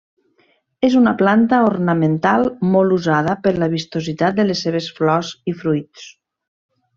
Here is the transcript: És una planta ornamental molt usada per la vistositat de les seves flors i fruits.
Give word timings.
És 0.87 0.93
una 1.01 1.11
planta 1.19 1.59
ornamental 1.65 2.47
molt 2.77 2.95
usada 2.95 3.37
per 3.43 3.53
la 3.65 3.69
vistositat 3.75 4.41
de 4.41 4.47
les 4.49 4.65
seves 4.69 4.89
flors 5.01 5.31
i 5.53 5.55
fruits. 5.61 6.09